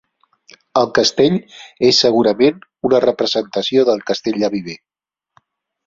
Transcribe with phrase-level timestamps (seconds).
[0.79, 1.37] El castell
[1.91, 2.59] és segurament
[2.91, 4.79] una representació del Castell de Viver.